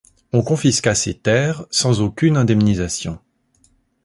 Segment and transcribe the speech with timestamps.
[0.33, 3.19] On confisqua ces terres sans aucune indemnisation.